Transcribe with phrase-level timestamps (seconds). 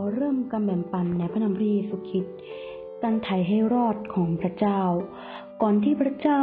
[0.00, 2.36] ขอเริ่มกำแบ่งปันในพระนามพระเยซูคริสต์
[3.02, 4.80] การไถ่ให้รอดของพระเจ้า
[5.62, 6.42] ก่อนที่พระเจ้า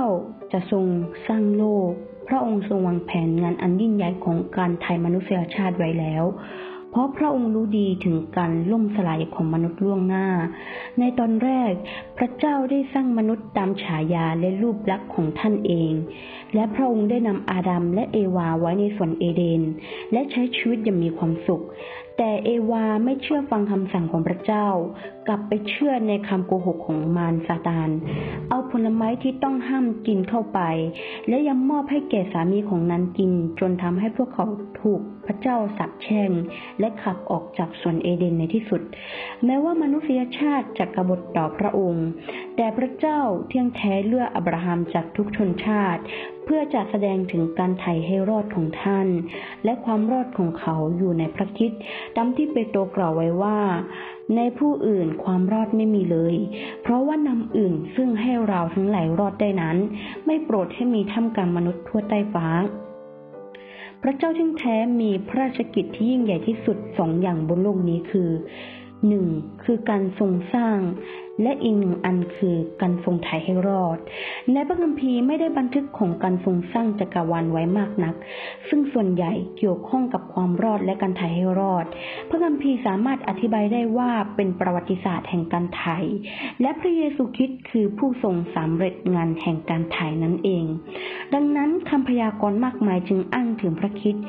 [0.54, 0.86] จะทรง
[1.27, 1.89] สร้างโลก
[2.27, 6.23] พระองค์ทรงวางแผนงานอันยิ่งใหญ่ของการไถ่มนุษยชาติไว้แล้ว
[6.96, 10.27] เพราะพระองค์รู้ดีถึงการล่มสลายของมนุษย์ล่วงหน้า
[10.99, 11.71] ในตอนแรก
[12.18, 15.91] พระเจ้าได้สร้างมนุษย์ตามฉายาและรูปลักษณ์ของท่านเอง
[16.54, 19.62] และพระองค์ได้นำอาดัมและเอวาไว้ในสวนเอเดน
[20.12, 21.63] และใช้ชีวิตอย่างมีความสุข
[22.18, 24.68] แต่เอวาไม่เชื่อฟังคำสั่งของพระเจ้า
[25.27, 27.90] กลับไปเชื่อในคำโกหกของมารซาตาน
[28.49, 30.59] เอาผลไม้ที่ต้องห้ามกินเข้าไป
[31.27, 34.46] และยังมอบให้แก่สามีของนางกิน จนทำให้พวกเขา
[34.82, 36.32] ถูกพระเจ้าสับแช่ง
[36.80, 38.81] และและขับออกจากสวนเอเดนในที่สุด
[39.45, 42.07] แม้ว่ามนุษยชาติจะกบฏต่อพระองค์
[42.55, 46.01] แต่พระเจ้าเที่ยงแท้เลือกอับราฮัมจากทุกชนชาติ
[46.45, 49.07] เพื่อจะแสดงถึงการไถ่ให้รอดของท่าน
[49.63, 51.71] และความรอดของเขาอยู่ในพระคิด
[52.15, 53.60] ตามที่เปโตรกล่าวไว้ว่า
[54.35, 56.35] ในผู้อื่นความรอดไม่มีเลย
[56.82, 59.77] เพราะว่านำอื่นซึ่งให้เราทั้งหลายรอดได้นั้น
[60.26, 62.48] ไม่โปรดให้มีท่ามกลางมนุษย์ทั่วใต้ฟ้า
[64.01, 68.29] พระเจ้าทั้งแท้มีพระราชกิจที่ยิ่งใหญ่ที่สุดสองอย่างบนโลกนี้คือ
[69.07, 69.25] หนึ่ง
[69.63, 70.79] คือการทรงสร้าง
[71.41, 73.97] และอีกหนึ่งอันคือการทรงไถ่ให้รอด
[74.53, 78.16] ในพระคัมภีร์ไม่ได้บันทึกของการทรงสร้างจักรวาลไว้มากนัก
[78.69, 81.85] ซึ่งส่วนใหญ่เกี่ยวข้องกับความรอดและการไถ่ให้รอด
[82.29, 85.97] พระคัมภีร์สามารถอธิบายได้ว่าเป็นประวัติศาสตร์แห่งการไถ่
[86.62, 90.66] และพระเยซูคริสต์คือผู้ทรงสำเร็จงานแห่งการไถ่นั่นเอง
[91.34, 94.25] ดังนั้นคำพยากรณ์มากมายจึงอ้างถึงพระคริสต์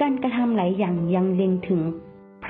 [0.00, 1.82] การกระทำหลายอย่างยังเล็งถึง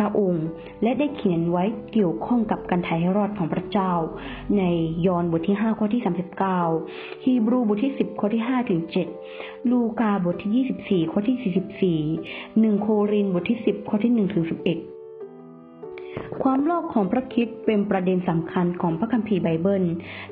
[0.03, 0.47] ระองค์
[0.83, 3.93] และได้เขียนไว้เกี่ยวข้องกับการไถ่ให้รอดของพระเจ้า
[4.59, 4.63] ใน
[5.07, 6.03] ยอห์นบทที่ 5 ข้อที่
[6.63, 8.81] 39 ฮีบรูบทที่ 10 ข้อที่5ถึง
[9.27, 14.55] 7ลูกาบทที่ 24 ข้อที่ 44 1 โครินบทที่ 10 ข้อที่1ถึง11
[16.43, 19.85] ความรอดของพระคริสต์เป็นประเด็นสำคัญของพระคัมภีร์ไบเบิล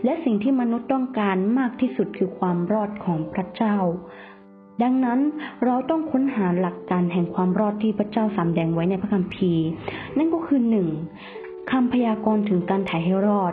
[0.05, 3.77] และสิ่งที่มนุษย์ต้องการมากที่สุดคือความรอดของพระเจ้า
[4.83, 5.21] ดังนั้น
[5.65, 9.67] เราต้องค้นหาหลักการแห่งความรอดที่พระเจ้าสำแดงไว้ในพระคัมภีร์
[10.17, 10.89] นั่นก็คือหนึ่ง
[11.71, 13.53] คำพยากรณ์ถึงการถ่ายให้รอด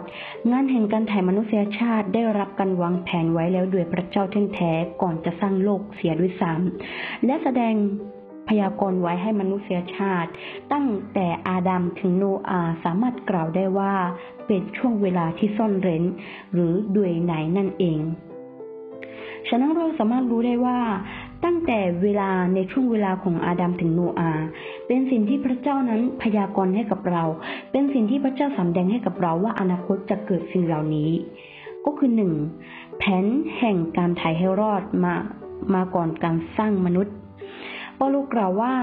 [0.51, 7.73] งานแห่งการถ่ายมนุษยชาติได้รับการวางแผนไว้แล้วโดยพระเจ้าแท้ๆก่อนจะสร้างโลกเสียด้วยซ้ำและแสดง
[8.47, 10.31] พยากรณ์ไว้ให้มนุษยชาติ
[10.71, 13.93] ตั้งแต่อาดัมถึงโนอาสามารถกล่าวได้ว่า
[14.47, 16.03] เป็นช่วงเวลาที่ซ่อนเร้น
[16.53, 17.99] หรือด้วยไหนนั่นเอง
[19.47, 20.79] ฉะนั้นเราสามารถรู้ได้ว่า
[21.45, 24.31] ตั้งแต่เวลาในช่วงเวลาของอาดัมถึงโนอา
[24.87, 27.23] เป็นสิ่งที่พระเจ้านั้นพยากรณ์ให้กับเรา
[27.71, 31.11] เป็นสิ่งที่พระเจ้าสำแดงให้กับเราว่าอนาคตจะเกิดสิ่งเหล่านี้
[31.85, 32.31] ก็คือหนึ่ง
[32.97, 33.25] แผน
[33.57, 35.13] แห่งการไถ่ให้รอดมา
[35.73, 37.15] มาก่อนการสร้างมนุษย์
[37.97, 38.75] เปาโลกล่าวว่า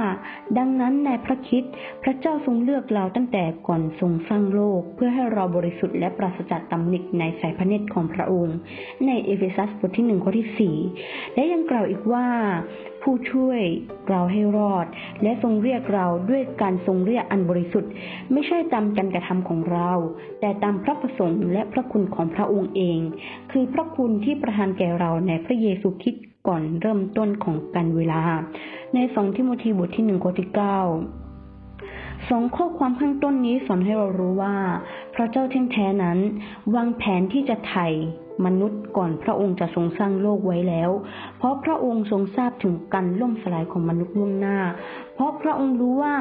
[0.58, 1.64] ดังนั้นในพระคิด
[2.02, 8.56] พระเจ้าทรงเลือกเราตั้งแต่ก่อนทรงสร้างโลก เพื่อให้เราบริสุทธิ์และปราศจากตำหนิในสายพระเนตรของพระองค์
[9.06, 10.76] ในเอเฟซัสบทที่หนึ่งข้อที่สี่
[11.34, 12.26] และยังกล่าวอีกว่า
[13.02, 13.60] ผู้ช่วย
[14.08, 14.86] เราให้รอด
[15.22, 17.90] และทรงเรียกเราด้วยการทรงเรียกอันบริสุทธิ์
[18.32, 19.90] ไม่ใช่ตามการกระทำของเรา
[20.40, 22.98] แต่ตามพระประสงค์และพระคุณของพระองค์เอง
[23.52, 28.20] คือพระคุณที่ประทานแก่เราในพระเยซูคริสต์ ก่อนเริ่มต้นของการเวลา
[28.94, 30.78] ในสองทิโมธีบทที่หนึ่งข้อที่เก้า
[32.28, 34.56] สองข้อความข้างต้นนี้สอนให้เรารู้ว่า
[35.14, 36.19] พระเจ้าแท้แท้นั้น
[36.75, 37.86] วางแผนที่จะไถ่
[38.44, 40.91] มนุษย์ก่อนพระองค์จะทรงสร้างโลกไว้แล้ว
[41.38, 44.58] เพราะพระองค์ทรงทราบถึงการล่มสลายของมนุษย์ล่วงหน้า
[45.14, 46.14] เพราะพระองค์รู้ว่า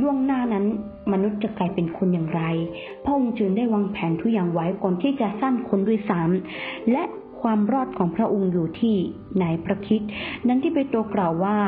[0.00, 0.64] ล่วงหน้านั้น
[1.12, 2.42] มนุษย์จะกลายเป็นคนอย่างไร
[3.04, 7.02] พระองค์จึงได้วางแผนทุกอย่างไว้ก่อนที่จะสร้างคนด้วยซ้ำและ
[7.42, 8.96] ความรอดของพระองค์อยู่ที่
[9.40, 10.02] ในพระคิด
[10.46, 11.58] นั้นที่ไปตัวกล่าวว่า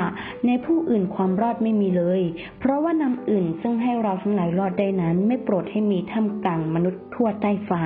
[0.46, 2.20] ในผู้อื่นความรอดไม่มีเลย
[2.58, 7.82] เพราะว่านำอื่นซึ่งให้เราทั้งหลายรอดได้นั้น ไม่โปรดให้มีท่ามกลางมนุษย์ทั่วใต้ฟ้า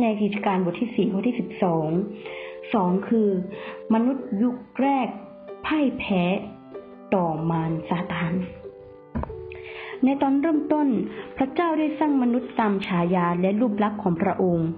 [0.00, 1.88] ในกิจการบทที่สี่ข้อที่สิบสอง
[2.74, 3.28] สองคือ
[3.94, 5.08] มนุษย์ยุคแรก
[5.66, 6.22] พ่ายแพ้
[7.14, 8.32] ต่อมารซาตาน
[10.04, 10.86] ในตอนเริ่มต้น
[11.36, 14.70] พระเจ้าได้สร้างมนุษย์ตามฉายาและรูปลักษณ์ของพระองค์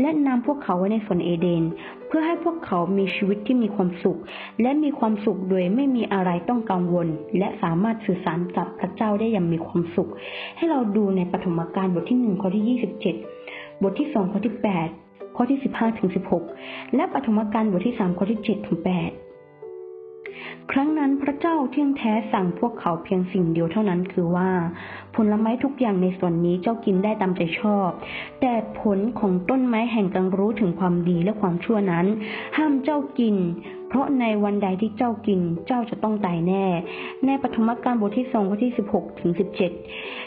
[0.00, 1.62] และนำพวกเขาไว้ในสวนเอเดน
[2.06, 4.18] เพื่อให้พวกเขามีชีวิตที่มีความสุข
[4.62, 10.10] และมีความสุขโดยไม่มีอะไรต้องกังวล และสามารถสื่อสารกับพระเจ้าได้อย่างมีความสุข
[10.56, 13.14] ให้เราดูในปฐมกาลบทที่หนึ่งข้อที่ยี่สิบเจ็ด
[13.82, 14.88] บทที่สองข้อที่แปด
[15.36, 16.44] ข้อที่สิบห้าถึงสิบหก
[16.94, 19.10] และปฐมกาลบทที่สามข้อที่เจ็ดถึงแปด
[20.70, 24.50] ครั้งนั้นพระเจ้าเที่ยงแท้สั่งพวกเขาเพียงสิ่งเดียวเท่านั้นคือว่า
[25.16, 27.90] ผลไม้ทุกอย่างในส่วนนี้เจ้ากินได้ตามใจชอบ
[28.40, 32.06] แต่ผลของต้นไม้แห่งการรู้ถึงความดีและความชั่วนั้น
[32.56, 33.36] ห้ามเจ้ากิน
[33.90, 36.66] เพราะในวันใดที่เจ้ากินเจ้าจะต้องตายแน่
[37.26, 39.72] ในปฐมกาลบทที่สองข้อที่สิบหกถึงสิบเจ็ด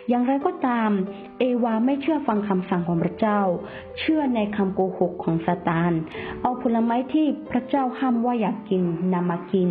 [0.10, 0.92] อย่างไรก็ตาม
[1.40, 3.40] เอวาไม่เชื่อฟังคำสั่งของพระเจ้า
[4.00, 5.94] เชื่อในคำโกหกของซาตาน
[6.42, 8.84] เอาผลไม้ที่พระเจ้าห้ามว่าอยากกิน
[9.14, 9.70] นำมากิน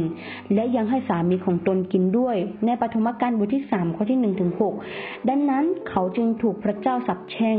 [0.55, 2.37] และยังให้สามีของตนกินด้วย
[2.67, 4.75] ในปฐมกาลบทที่สามข้อที่หนึ่งถึงหก
[5.29, 7.59] ดังนั้นเขาจึงถูกพระเจ้าสับแช่ง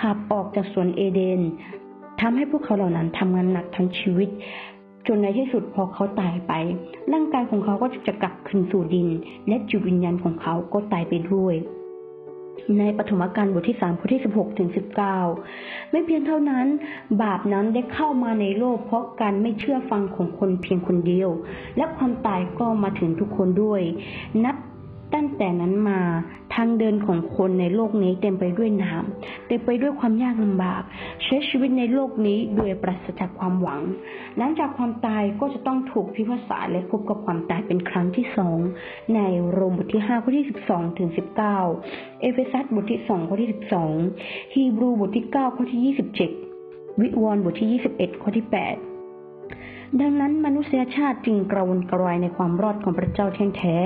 [0.00, 1.42] ขับออกจากสวนเอเดน
[2.20, 4.28] ทำให้พวกเขาเหล่านั้นทำงานหนักทั้งชีวิต
[5.06, 6.52] จนในที่สุดพอเขาตายไป
[7.12, 9.08] ร่างกายของเขาก็จะกลับคืนสู่ดิน
[9.48, 11.56] และจิตวิญญาณของเขาก็ตายไปด้วย
[12.78, 14.68] ในปฐมกาลบทที่3ข้อที่ 16ถึง
[15.28, 16.66] 19 ไม่เพียงเท่านั้น
[17.22, 21.30] บาปนั้นได้เข้ามาในโลก เพราะการไม่เชื่อฟังของคนเพียงคนเดียว
[21.76, 23.82] และความตายก็มาถึงทุกคนด้วย
[24.44, 24.56] นับ
[25.14, 26.00] ตั้งแต่นั้นมา
[26.54, 30.82] ทางเดินของคนในโลกนี้เต็มไปด้วยน้ำเต็มไปด้วยความยากลำบาก
[31.24, 33.82] ใช้ชีวิตในโลกนี้โดยปราศจากความหวัง
[34.36, 38.58] หลังจากความตายก็จะต้องถูกพิพากษาและพบกับความตายเป็นครั้งที่สอง
[39.14, 39.20] ใน
[39.52, 41.08] โรมบทที่5ข้อที่ 12ถึง
[41.64, 43.50] 19 เอเฟซัสบทที่2ข้อที่
[44.02, 45.94] 12 ฮีบรูบทที่ 9 ข้อที่
[46.54, 53.26] 27 วิวรณ์บทที่ 21 ข้อที่ 8ดังนั้นมนุษยชาติจึงกระวนกระวายในความรอดของพระเจ้า
[53.58, 53.76] แท้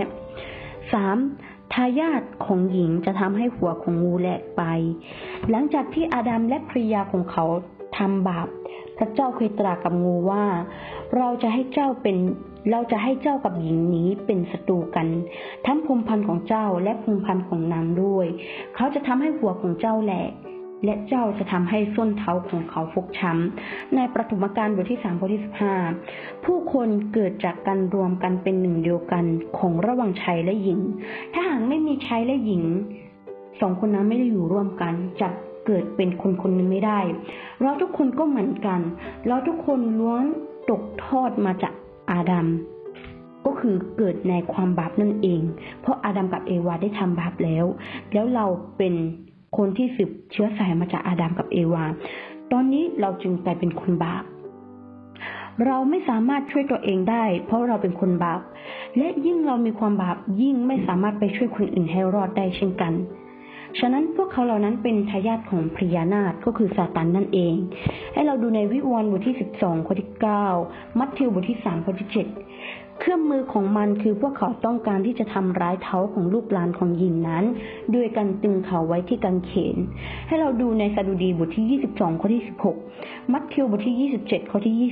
[0.94, 1.72] 3.
[1.72, 4.62] ทายาทของหญิงจะทำให้หัวของงูแหลกไป
[5.50, 7.44] หลังจากที่อาดัมและภริยาของเขา
[7.98, 8.48] ทำบาป
[8.98, 10.44] พระเจ้าเคยตรากับงูว่า
[11.16, 12.16] เราจะให้เจ้าเป็น
[12.70, 15.06] เราจะให้เจ้ากับหญิงนี้เป็นศัตรูกัน
[15.66, 18.26] ทั้งพงพันธ์ของเจ้าและพงพันธ์ของนางด้วย
[18.76, 20.32] เขาจะทำให้หัวของเจ้าแหลก
[20.84, 25.74] และเจ้าจะทำให้ส้นเท้าของเขาฟกช้ำ ในประถมกาลบทที่สามบทที่สิบห้า
[26.44, 29.24] ผู้คนเกิดจากการรวมกันเป็นหนึ่งเดียวกัน
[29.58, 30.80] ของระหว่างชายและหญิง
[31.32, 32.64] ถ้าหากไม่มีชายและหญิง
[33.60, 35.28] สองคนนั้นไม่ได้อยู่ร่วมกันจะ
[35.66, 37.00] เกิดเป็นคนคนนึงไม่ได้
[37.62, 38.80] เราทุกคนก็เหมือนกัน
[39.26, 40.24] เราทุกคนล้วน
[40.70, 41.72] ตกทอดมาจาก
[42.10, 42.46] อาดัม
[43.46, 45.40] ก็คือเกิดในความบาปนั่นเอง
[45.80, 47.64] เพราะอาดัมกับเอวาได้ทำบาปแล้ว
[48.12, 48.46] แล้วเรา
[48.78, 48.94] เป็น
[49.56, 51.84] คนที่สืบเชื้อสายมาจากอาดัมกับเอวา
[52.52, 54.24] ตอนนี้เราจึงกลายเป็นคนบาป
[55.66, 58.40] เราไม่สามารถช่วยตัวเองได้ เพราะเราเป็นคนบาป
[58.96, 62.92] และยิ่งเรามีความบาปยิ่งไม่สามารถไปช่วยคนอื่นให้รอดได้เช่นกัน
[63.78, 67.54] ฉะนั้นพวกเขาเหล่านั้นเป็นทายาทของพยานาถก็คือซาตานนั่นเอง
[68.12, 70.46] ให้เราดูในวิวรณ์บทที่สิบสองข้อที่เก้า
[70.98, 72.26] มัทธิวบทที่สามข้อที่เจ็ด
[73.00, 77.44] เครื่องมือของมันคือพวกเขาต้องการที่จะทำร้ายเท้าของลูกหลานของยินนั้น
[77.94, 79.76] ด้วยการตึงเขาไว้ที่กางเขน
[80.26, 82.42] ให้เราดูในสดุดีบทที่ 22 ข้อที่
[82.86, 84.90] 16 มัทธิวบทที่ 27 ข้อที่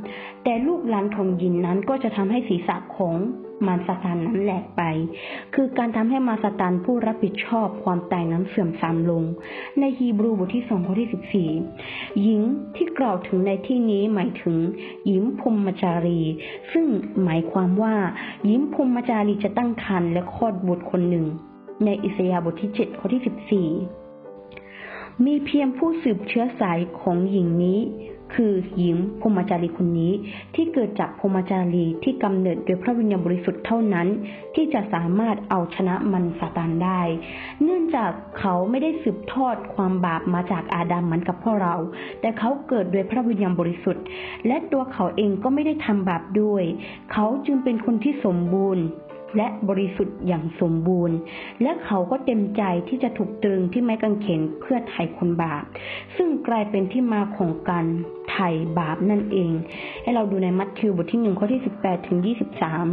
[0.00, 3.14] 23 แต่ลูกหลานของยินนั้นก็จะทำให้ศีรษะของ
[3.66, 4.82] มารซาตานนั้นแหลกไป
[5.54, 9.22] คือการทำให้มารซาตานผู้รับผิดชอบความตายนั้นเสื่อมทรามลง
[9.78, 11.50] ในฮีบรูบทที่สองข้อที่สิบสี่
[12.22, 12.40] หญิง
[12.76, 14.56] ที่กล่าวถึงในที่นี้หมายถึง
[15.06, 16.20] หญิงพรมจารี
[16.72, 16.86] ซึ่ง
[17.24, 17.94] หมายความว่า
[18.44, 21.26] หญิงพรมจารีจะตั้งครรภ์และคลอดบุตรคนหนึ่ง
[21.84, 23.68] ในอิสยาห์บทที่เจ็ดข้อที่สิบสี่
[25.24, 27.80] มีเพียงผู้สืบเชื้อสายของหญิงนี้
[28.34, 30.12] คือหญิงพรมจารีคนนี้
[30.54, 34.08] ที่เกิดจากพรมจารีที่กำเนิดโดยพระวิญญาณบริสุทธิ์เท่านั้น
[34.54, 37.00] ที่จะสามารถเอาชนะมันซาตานได้
[37.62, 41.74] เนื่องจากเขาไม่ได้สืบทอดความบาปมาจากอาดัมเหมือนกับพวกเรา
[42.20, 44.04] แต่เขาเกิดโดยพระวิญญาณบริสุทธิ์
[44.46, 46.62] และตัวเขาเองก็ไม่ได้ทำบาปด้วย
[47.12, 48.84] เขาจึงเป็นคนที่สมบูรณ์
[49.36, 51.16] และบริสุทธิ์อย่างสมบูรณ์
[51.62, 55.62] และเขาก็เต็มใจที่จะถูกตรึงที่ไม้กางเขนเพื่อไถ่คนบาป
[56.16, 57.86] ซึ่งกลายเป็นที่มาของการ
[58.30, 59.52] ไถ่บาปนั่นเอง
[60.02, 62.88] ให้เราดูในมัทธิวบทที่หนึ่งข้อที่สิบแปดถึงยี่สิบสาม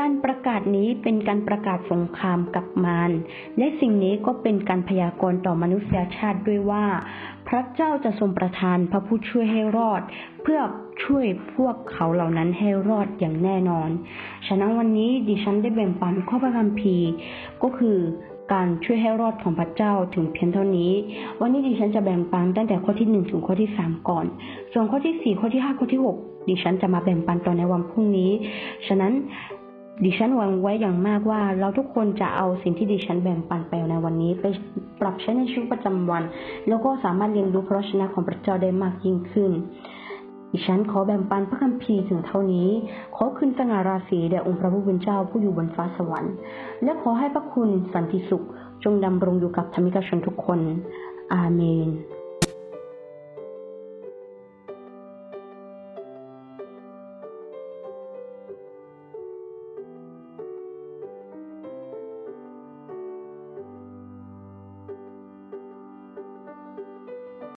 [0.00, 3.10] การประกาศนี้เป็นการประกาศสงครามกับมาร
[3.58, 6.84] และสิ่งนี้ก็เป็นการพยากรณ์ต่อมนุษยชาติด้วยว่า
[7.48, 10.02] พระเจ้าจะทรงประทานพระผู้ช่วยให้รอด
[10.42, 10.60] เพื่อ
[11.04, 13.88] ช่วยพวกเขาเหล่านั้นให้รอดอย่างแน่นอน
[14.46, 17.10] ฉะนั้นวันนี้ดิฉันได้แบ่งปันข้อพระคัมภีร์
[17.62, 17.98] ก็คือ
[18.52, 20.92] การช่วยให้รอดของพระเจ้าถึงเพียงเท่านี้
[21.40, 24.26] วันนี้ดิฉันจะแบ่งปันตั้งแต่ข้อที่หนึ่งถึงข้อที่สามก่อน
[24.72, 26.16] ส่วนข้อที่สี่ข้อที่ห้าข้อที่หก
[26.48, 28.30] ดิฉันจะมาแบ่งปันตอนในวันพรุ่งนี้
[28.86, 29.12] ฉะนั้น
[30.02, 34.44] ดิฉันหวังไว้อย่างมากว่าเราทุกคนจะเอาสิ่งที่ดิฉันแบ่งปันไปในวันนี้ ไป
[35.00, 36.22] ปรับใช้ในชีวิตประจำวัน
[36.68, 39.50] แล้วก็สามารถเรียนรู้พระชนะของพระเจ้าได้มากยิ่งขึ้น
[40.52, 42.68] ดิฉันขอแบ่งปันพระคัมภีร์ถึงเท่านี้
[43.16, 46.34] ขอคืนสง่าราศีแด่องค์พระผู้เป็นเจ้าผู้อยู่บนฟ้าสวรรค์
[46.84, 48.44] และขอให้พระคุณสันติสุข
[48.84, 50.58] จงดำรงอยู่กับธรรมิกชนทุกคน
[51.34, 51.88] อาเมน